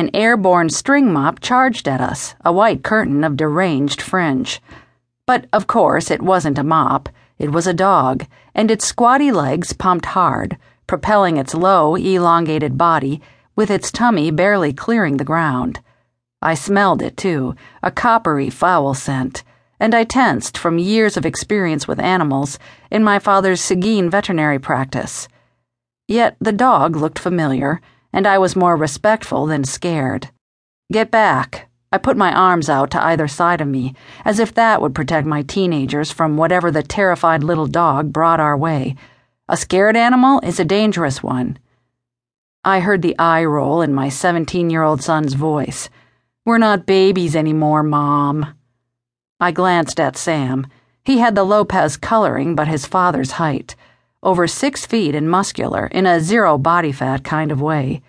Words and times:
An 0.00 0.08
airborne 0.14 0.70
string 0.70 1.12
mop 1.12 1.40
charged 1.40 1.86
at 1.86 2.00
us, 2.00 2.34
a 2.42 2.50
white 2.50 2.82
curtain 2.82 3.22
of 3.22 3.36
deranged 3.36 4.00
fringe. 4.00 4.62
But, 5.26 5.46
of 5.52 5.66
course, 5.66 6.10
it 6.10 6.22
wasn't 6.22 6.58
a 6.58 6.64
mop. 6.64 7.10
It 7.38 7.52
was 7.52 7.66
a 7.66 7.74
dog, 7.74 8.24
and 8.54 8.70
its 8.70 8.86
squatty 8.86 9.30
legs 9.30 9.74
pumped 9.74 10.06
hard, 10.06 10.56
propelling 10.86 11.36
its 11.36 11.52
low, 11.52 11.96
elongated 11.96 12.78
body, 12.78 13.20
with 13.54 13.70
its 13.70 13.92
tummy 13.92 14.30
barely 14.30 14.72
clearing 14.72 15.18
the 15.18 15.22
ground. 15.32 15.80
I 16.40 16.54
smelled 16.54 17.02
it, 17.02 17.18
too, 17.18 17.54
a 17.82 17.90
coppery, 17.90 18.48
foul 18.48 18.94
scent, 18.94 19.44
and 19.78 19.94
I 19.94 20.04
tensed 20.04 20.56
from 20.56 20.78
years 20.78 21.18
of 21.18 21.26
experience 21.26 21.86
with 21.86 22.00
animals 22.00 22.58
in 22.90 23.04
my 23.04 23.18
father's 23.18 23.60
Seguin 23.60 24.08
veterinary 24.08 24.58
practice. 24.58 25.28
Yet 26.08 26.38
the 26.40 26.52
dog 26.52 26.96
looked 26.96 27.18
familiar, 27.18 27.82
and 28.12 28.26
I 28.26 28.38
was 28.38 28.56
more 28.56 28.76
respectful 28.76 29.46
than 29.46 29.64
scared. 29.64 30.30
Get 30.92 31.10
back. 31.10 31.68
I 31.92 31.98
put 31.98 32.16
my 32.16 32.32
arms 32.32 32.68
out 32.68 32.90
to 32.92 33.04
either 33.04 33.26
side 33.26 33.60
of 33.60 33.68
me, 33.68 33.94
as 34.24 34.38
if 34.38 34.54
that 34.54 34.80
would 34.80 34.94
protect 34.94 35.26
my 35.26 35.42
teenagers 35.42 36.12
from 36.12 36.36
whatever 36.36 36.70
the 36.70 36.82
terrified 36.82 37.42
little 37.42 37.66
dog 37.66 38.12
brought 38.12 38.38
our 38.38 38.56
way. 38.56 38.94
A 39.48 39.56
scared 39.56 39.96
animal 39.96 40.40
is 40.44 40.60
a 40.60 40.64
dangerous 40.64 41.22
one. 41.22 41.58
I 42.64 42.80
heard 42.80 43.02
the 43.02 43.18
eye 43.18 43.44
roll 43.44 43.82
in 43.82 43.92
my 43.92 44.08
17 44.08 44.70
year 44.70 44.82
old 44.82 45.02
son's 45.02 45.34
voice. 45.34 45.88
We're 46.44 46.58
not 46.58 46.86
babies 46.86 47.34
anymore, 47.34 47.82
Mom. 47.82 48.54
I 49.40 49.50
glanced 49.50 49.98
at 49.98 50.16
Sam. 50.16 50.66
He 51.04 51.18
had 51.18 51.34
the 51.34 51.44
Lopez 51.44 51.96
coloring, 51.96 52.54
but 52.54 52.68
his 52.68 52.86
father's 52.86 53.32
height. 53.32 53.74
Over 54.22 54.46
six 54.46 54.84
feet 54.84 55.14
and 55.14 55.30
muscular, 55.30 55.86
in 55.86 56.06
a 56.06 56.20
zero 56.20 56.58
body 56.58 56.92
fat 56.92 57.24
kind 57.24 57.50
of 57.50 57.62
way. 57.62 58.02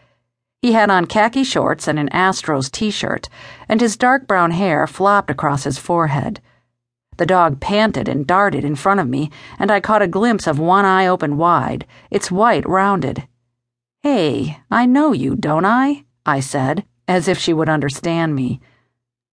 He 0.61 0.73
had 0.73 0.89
on 0.89 1.05
khaki 1.05 1.43
shorts 1.43 1.87
and 1.87 1.97
an 1.97 2.09
Astros 2.09 2.69
t 2.69 2.91
shirt, 2.91 3.29
and 3.69 3.79
his 3.79 3.95
dark 3.95 4.27
brown 4.27 4.51
hair 4.51 4.87
flopped 4.87 5.31
across 5.31 5.63
his 5.63 5.79
forehead. 5.79 6.41
The 7.17 7.25
dog 7.25 7.61
panted 7.61 8.09
and 8.09 8.27
darted 8.27 8.65
in 8.65 8.75
front 8.75 8.99
of 8.99 9.07
me, 9.07 9.31
and 9.57 9.71
I 9.71 9.79
caught 9.79 10.01
a 10.01 10.07
glimpse 10.07 10.47
of 10.47 10.59
one 10.59 10.85
eye 10.85 11.07
open 11.07 11.37
wide, 11.37 11.85
its 12.09 12.29
white 12.29 12.67
rounded. 12.67 13.27
Hey, 14.01 14.59
I 14.69 14.85
know 14.85 15.13
you, 15.13 15.35
don't 15.35 15.65
I? 15.65 16.03
I 16.25 16.41
said, 16.41 16.83
as 17.07 17.27
if 17.27 17.37
she 17.37 17.53
would 17.53 17.69
understand 17.69 18.35
me. 18.35 18.59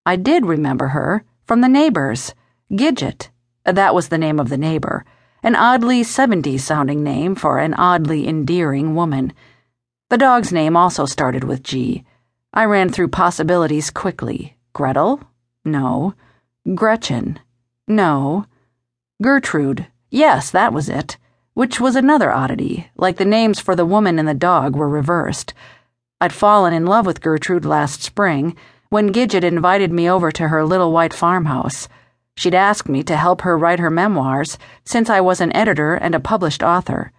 I 0.07 0.17
did 0.17 0.47
remember 0.47 0.89
her, 0.89 1.25
from 1.45 1.61
the 1.61 1.69
neighbors. 1.69 2.35
Gidget. 2.71 3.31
That 3.65 3.95
was 3.95 4.09
the 4.09 4.19
name 4.19 4.39
of 4.39 4.49
the 4.49 4.59
neighbor, 4.59 5.05
an 5.49 5.57
oddly 5.57 6.03
70s 6.03 6.61
sounding 6.61 7.03
name 7.03 7.35
for 7.35 7.59
an 7.59 7.73
oddly 7.73 8.29
endearing 8.29 8.95
woman. 8.95 9.33
The 10.11 10.19
dog's 10.19 10.53
name 10.53 10.77
also 10.77 11.07
started 11.07 11.43
with 11.43 11.63
G. 11.63 12.05
I 12.53 12.67
ran 12.67 12.91
through 12.91 13.09
possibilities 13.09 13.89
quickly. 13.89 14.59
Gretel? 14.75 15.23
No. 15.65 16.13
Gretchen? 16.75 17.41
No. 17.87 18.45
Gertrude? 19.23 19.87
Yes, 20.11 20.51
that 20.51 20.75
was 20.75 20.91
it. 20.91 21.17
Which 21.55 21.81
was 21.81 21.97
another 21.97 22.31
oddity, 22.31 22.91
like 22.95 23.17
the 23.17 23.25
names 23.25 23.59
for 23.59 23.75
the 23.75 23.87
woman 23.87 24.19
and 24.19 24.29
the 24.29 24.35
dog 24.35 24.77
were 24.77 24.87
reversed. 24.87 25.55
I'd 26.21 26.35
fallen 26.35 26.75
in 26.75 26.85
love 26.85 27.07
with 27.07 27.23
Gertrude 27.23 27.65
last 27.65 28.03
spring 28.03 28.55
when 28.91 29.15
Gidget 29.15 29.45
invited 29.45 29.93
me 29.93 30.11
over 30.11 30.31
to 30.31 30.49
her 30.49 30.63
little 30.67 30.93
white 30.93 31.15
farmhouse. 31.15 31.89
She'd 32.39 32.55
asked 32.55 32.89
me 32.89 33.03
to 33.03 33.17
help 33.17 33.41
her 33.41 33.59
write 33.59 33.81
her 33.81 33.91
memoirs, 33.91 34.59
since 34.85 35.11
I 35.11 35.21
was 35.21 35.41
an 35.41 35.53
editor 35.57 35.95
and 35.95 36.15
a 36.15 36.21
published 36.21 36.63
author. 36.63 37.11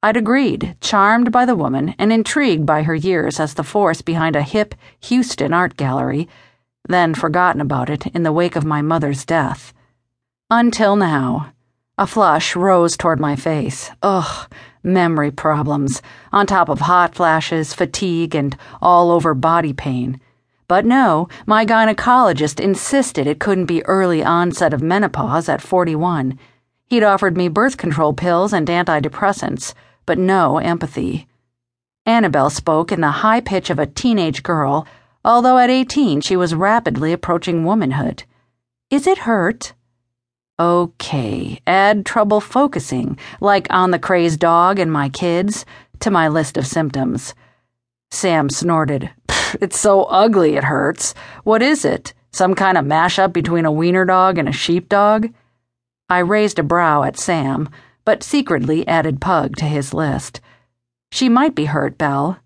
I'd 0.00 0.16
agreed, 0.16 0.76
charmed 0.80 1.32
by 1.32 1.44
the 1.44 1.56
woman 1.56 1.96
and 1.98 2.12
intrigued 2.12 2.66
by 2.66 2.84
her 2.84 2.94
years 2.94 3.40
as 3.40 3.54
the 3.54 3.64
force 3.64 4.00
behind 4.00 4.36
a 4.36 4.42
hip 4.42 4.76
Houston 5.00 5.52
art 5.52 5.76
gallery, 5.76 6.28
then 6.88 7.14
forgotten 7.14 7.60
about 7.60 7.90
it 7.90 8.06
in 8.14 8.22
the 8.22 8.32
wake 8.32 8.54
of 8.54 8.64
my 8.64 8.80
mother's 8.80 9.24
death. 9.24 9.74
Until 10.48 10.94
now. 10.94 11.52
A 11.98 12.06
flush 12.06 12.54
rose 12.54 12.96
toward 12.96 13.18
my 13.18 13.34
face. 13.34 13.90
Ugh, 14.04 14.48
memory 14.84 15.32
problems, 15.32 16.00
on 16.30 16.46
top 16.46 16.68
of 16.68 16.78
hot 16.78 17.16
flashes, 17.16 17.74
fatigue, 17.74 18.36
and 18.36 18.56
all 18.80 19.10
over 19.10 19.34
body 19.34 19.72
pain. 19.72 20.20
But 20.70 20.86
no, 20.86 21.26
my 21.46 21.66
gynecologist 21.66 22.60
insisted 22.60 23.26
it 23.26 23.40
couldn't 23.40 23.66
be 23.66 23.84
early 23.86 24.22
onset 24.22 24.72
of 24.72 24.80
menopause 24.80 25.48
at 25.48 25.60
41. 25.60 26.38
He'd 26.86 27.02
offered 27.02 27.36
me 27.36 27.48
birth 27.48 27.76
control 27.76 28.12
pills 28.12 28.52
and 28.52 28.68
antidepressants 28.68 29.74
but 30.06 30.16
no 30.16 30.58
empathy. 30.58 31.26
Annabelle 32.06 32.50
spoke 32.50 32.92
in 32.92 33.00
the 33.00 33.10
high 33.10 33.40
pitch 33.40 33.68
of 33.68 33.80
a 33.80 33.86
teenage 33.86 34.44
girl, 34.44 34.86
although 35.24 35.58
at 35.58 35.70
18 35.70 36.20
she 36.20 36.36
was 36.36 36.54
rapidly 36.54 37.12
approaching 37.12 37.64
womanhood. 37.64 38.22
Is 38.90 39.08
it 39.08 39.26
hurt? 39.26 39.72
Okay, 40.60 41.60
add 41.66 42.06
trouble 42.06 42.40
focusing, 42.40 43.18
like 43.40 43.66
on 43.70 43.90
the 43.90 43.98
crazed 43.98 44.38
dog 44.38 44.78
and 44.78 44.92
my 44.92 45.08
kids, 45.08 45.64
to 45.98 46.12
my 46.12 46.28
list 46.28 46.56
of 46.56 46.64
symptoms. 46.64 47.34
Sam 48.12 48.48
snorted. 48.48 49.10
It's 49.60 49.78
so 49.78 50.04
ugly 50.04 50.56
it 50.56 50.64
hurts. 50.64 51.14
What 51.44 51.62
is 51.62 51.84
it? 51.84 52.14
Some 52.32 52.54
kind 52.54 52.78
of 52.78 52.84
mashup 52.84 53.32
between 53.32 53.64
a 53.64 53.72
wiener 53.72 54.04
dog 54.04 54.38
and 54.38 54.48
a 54.48 54.52
sheepdog? 54.52 55.32
I 56.08 56.18
raised 56.20 56.58
a 56.58 56.62
brow 56.62 57.02
at 57.02 57.18
Sam 57.18 57.68
but 58.10 58.22
secretly 58.24 58.84
added 58.88 59.20
Pug 59.20 59.54
to 59.56 59.64
his 59.64 59.94
list. 59.94 60.40
She 61.12 61.28
might 61.28 61.54
be 61.54 61.66
hurt, 61.66 61.96
Belle. 61.96 62.38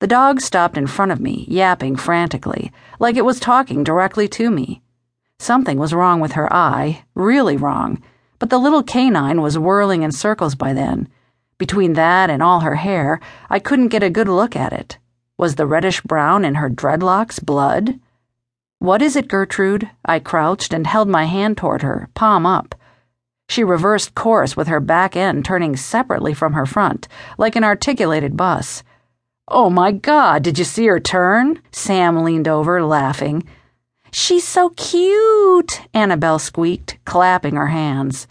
The 0.00 0.06
dog 0.06 0.40
stopped 0.40 0.76
in 0.76 0.86
front 0.86 1.10
of 1.10 1.20
me, 1.20 1.46
yapping 1.48 1.96
frantically, 1.96 2.70
like 2.98 3.16
it 3.16 3.24
was 3.24 3.40
talking 3.40 3.84
directly 3.84 4.28
to 4.28 4.50
me. 4.50 4.82
Something 5.38 5.78
was 5.78 5.94
wrong 5.94 6.20
with 6.20 6.32
her 6.32 6.52
eye, 6.52 7.04
really 7.14 7.56
wrong, 7.56 8.02
but 8.38 8.50
the 8.50 8.58
little 8.58 8.82
canine 8.82 9.40
was 9.40 9.58
whirling 9.58 10.02
in 10.02 10.12
circles 10.12 10.54
by 10.54 10.74
then. 10.74 11.08
Between 11.56 11.94
that 11.94 12.28
and 12.28 12.42
all 12.42 12.60
her 12.60 12.76
hair, 12.76 13.20
I 13.48 13.58
couldn't 13.58 13.88
get 13.88 14.02
a 14.02 14.10
good 14.10 14.28
look 14.28 14.54
at 14.54 14.74
it. 14.74 14.98
Was 15.40 15.54
the 15.54 15.64
reddish 15.64 16.02
brown 16.02 16.44
in 16.44 16.56
her 16.56 16.68
dreadlocks 16.68 17.42
blood? 17.42 17.98
What 18.78 19.00
is 19.00 19.16
it, 19.16 19.26
Gertrude? 19.26 19.88
I 20.04 20.18
crouched 20.18 20.74
and 20.74 20.86
held 20.86 21.08
my 21.08 21.24
hand 21.24 21.56
toward 21.56 21.80
her, 21.80 22.10
palm 22.12 22.44
up. 22.44 22.74
She 23.48 23.64
reversed 23.64 24.14
course 24.14 24.54
with 24.54 24.68
her 24.68 24.80
back 24.80 25.16
end 25.16 25.46
turning 25.46 25.76
separately 25.76 26.34
from 26.34 26.52
her 26.52 26.66
front, 26.66 27.08
like 27.38 27.56
an 27.56 27.64
articulated 27.64 28.36
bus. 28.36 28.82
Oh 29.48 29.70
my 29.70 29.92
God, 29.92 30.42
did 30.42 30.58
you 30.58 30.64
see 30.66 30.84
her 30.88 31.00
turn? 31.00 31.62
Sam 31.72 32.22
leaned 32.22 32.46
over, 32.46 32.84
laughing. 32.84 33.42
She's 34.12 34.46
so 34.46 34.68
cute, 34.76 35.80
Annabelle 35.94 36.38
squeaked, 36.38 36.98
clapping 37.06 37.56
her 37.56 37.68
hands. 37.68 38.28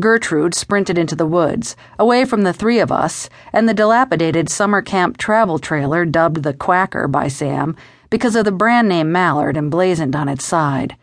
Gertrude 0.00 0.54
sprinted 0.54 0.98
into 0.98 1.16
the 1.16 1.26
woods, 1.26 1.76
away 1.98 2.24
from 2.24 2.42
the 2.42 2.52
three 2.52 2.78
of 2.78 2.92
us 2.92 3.28
and 3.52 3.68
the 3.68 3.74
dilapidated 3.74 4.48
summer 4.48 4.82
camp 4.82 5.16
travel 5.16 5.58
trailer 5.58 6.04
dubbed 6.04 6.42
the 6.42 6.54
Quacker 6.54 7.08
by 7.08 7.28
Sam 7.28 7.76
because 8.10 8.36
of 8.36 8.44
the 8.44 8.52
brand 8.52 8.88
name 8.88 9.12
Mallard 9.12 9.56
emblazoned 9.56 10.14
on 10.14 10.28
its 10.28 10.44
side. 10.44 10.96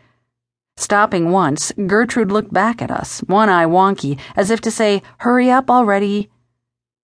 Stopping 0.76 1.30
once, 1.30 1.72
Gertrude 1.86 2.30
looked 2.30 2.52
back 2.52 2.82
at 2.82 2.90
us, 2.90 3.20
one 3.20 3.48
eye 3.48 3.64
wonky, 3.64 4.18
as 4.34 4.50
if 4.50 4.60
to 4.62 4.70
say, 4.70 5.02
Hurry 5.18 5.50
up 5.50 5.70
already. 5.70 6.30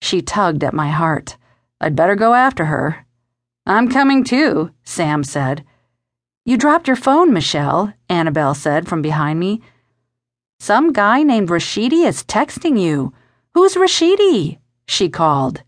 She 0.01 0.21
tugged 0.21 0.63
at 0.63 0.75
my 0.75 0.91
heart. 0.91 1.37
I'd 1.81 1.97
better 1.97 2.15
go 2.15 2.35
after 2.35 2.67
her. 2.67 3.07
I'm 3.65 3.89
coming 3.89 4.25
too, 4.25 4.73
Sam 4.85 5.25
said. 5.25 5.65
You 6.45 6.57
dropped 6.57 6.87
your 6.87 6.97
phone, 6.97 7.33
Michele, 7.33 7.95
Annabelle 8.09 8.55
said 8.55 8.89
from 8.89 9.01
behind 9.01 9.39
me. 9.39 9.63
Some 10.63 10.93
guy 10.93 11.25
named 11.25 11.49
Rashidi 11.49 12.07
is 12.07 12.23
texting 12.23 12.81
you. 12.81 13.13
Who's 13.53 13.75
Rashidi? 13.75 14.59
she 14.87 15.09
called. 15.09 15.65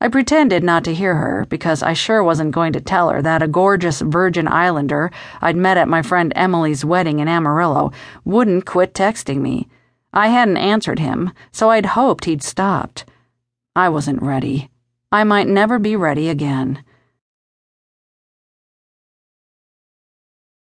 I 0.00 0.06
pretended 0.06 0.62
not 0.62 0.84
to 0.84 0.94
hear 0.94 1.16
her 1.16 1.46
because 1.48 1.82
I 1.82 1.94
sure 1.94 2.22
wasn't 2.22 2.52
going 2.52 2.72
to 2.74 2.80
tell 2.80 3.10
her 3.10 3.20
that 3.22 3.42
a 3.42 3.48
gorgeous 3.48 4.00
Virgin 4.00 4.46
Islander 4.46 5.10
I'd 5.42 5.56
met 5.56 5.78
at 5.78 5.88
my 5.88 6.00
friend 6.02 6.32
Emily's 6.36 6.84
wedding 6.84 7.18
in 7.18 7.26
Amarillo 7.26 7.90
wouldn't 8.24 8.66
quit 8.66 8.94
texting 8.94 9.40
me. 9.40 9.66
I 10.12 10.28
hadn't 10.28 10.58
answered 10.58 11.00
him, 11.00 11.32
so 11.50 11.70
I'd 11.70 11.86
hoped 11.86 12.26
he'd 12.26 12.44
stopped. 12.44 13.04
I 13.74 13.88
wasn't 13.88 14.22
ready. 14.22 14.70
I 15.10 15.24
might 15.24 15.48
never 15.48 15.80
be 15.80 15.96
ready 15.96 16.28
again. 16.28 16.84